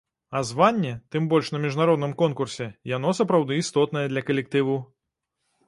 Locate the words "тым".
1.15-1.27